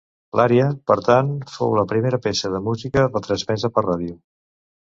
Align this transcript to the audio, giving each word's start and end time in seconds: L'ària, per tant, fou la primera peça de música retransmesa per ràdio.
L'ària, 0.39 0.69
per 0.91 0.95
tant, 1.07 1.29
fou 1.57 1.77
la 1.79 1.85
primera 1.93 2.21
peça 2.25 2.53
de 2.57 2.63
música 2.71 3.07
retransmesa 3.07 3.73
per 3.77 3.89
ràdio. 3.89 4.21